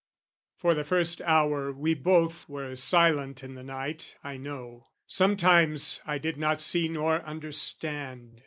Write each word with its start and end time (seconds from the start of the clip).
For 0.55 0.73
the 0.73 0.83
first 0.83 1.21
hour 1.21 1.71
We 1.71 1.93
both 1.93 2.49
were 2.49 2.75
silent 2.75 3.43
in 3.43 3.53
the 3.53 3.61
night, 3.61 4.15
I 4.23 4.35
know: 4.35 4.87
Sometimes 5.05 6.01
I 6.07 6.17
did 6.17 6.37
not 6.37 6.59
see 6.59 6.87
nor 6.87 7.17
understand. 7.21 8.39